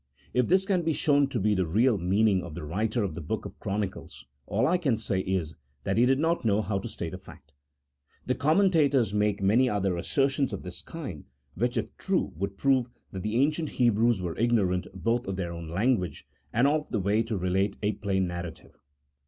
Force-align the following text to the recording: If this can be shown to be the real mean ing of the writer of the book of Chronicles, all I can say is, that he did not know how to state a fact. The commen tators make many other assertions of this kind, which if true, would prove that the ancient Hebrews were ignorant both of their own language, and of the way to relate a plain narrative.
If 0.33 0.47
this 0.47 0.65
can 0.65 0.81
be 0.81 0.93
shown 0.93 1.27
to 1.27 1.39
be 1.39 1.53
the 1.53 1.67
real 1.67 1.99
mean 1.99 2.27
ing 2.27 2.41
of 2.41 2.55
the 2.55 2.63
writer 2.63 3.03
of 3.03 3.13
the 3.13 3.21
book 3.21 3.45
of 3.45 3.59
Chronicles, 3.59 4.25
all 4.47 4.65
I 4.65 4.79
can 4.79 4.97
say 4.97 5.19
is, 5.19 5.53
that 5.83 5.95
he 5.95 6.07
did 6.07 6.17
not 6.17 6.43
know 6.43 6.63
how 6.63 6.79
to 6.79 6.87
state 6.87 7.13
a 7.13 7.19
fact. 7.19 7.53
The 8.25 8.33
commen 8.33 8.71
tators 8.71 9.13
make 9.13 9.43
many 9.43 9.69
other 9.69 9.97
assertions 9.97 10.53
of 10.53 10.63
this 10.63 10.81
kind, 10.81 11.25
which 11.53 11.77
if 11.77 11.95
true, 11.97 12.33
would 12.35 12.57
prove 12.57 12.87
that 13.11 13.21
the 13.21 13.35
ancient 13.35 13.69
Hebrews 13.77 14.23
were 14.23 14.35
ignorant 14.39 14.87
both 14.95 15.27
of 15.27 15.35
their 15.35 15.53
own 15.53 15.69
language, 15.69 16.27
and 16.51 16.65
of 16.65 16.89
the 16.89 16.99
way 16.99 17.21
to 17.21 17.37
relate 17.37 17.77
a 17.83 17.91
plain 17.91 18.25
narrative. 18.25 18.79